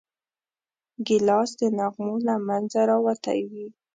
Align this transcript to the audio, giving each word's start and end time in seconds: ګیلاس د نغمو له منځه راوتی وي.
ګیلاس 1.05 1.49
د 1.61 1.63
نغمو 1.77 2.15
له 2.27 2.35
منځه 2.47 2.79
راوتی 2.89 3.39
وي. 3.51 3.67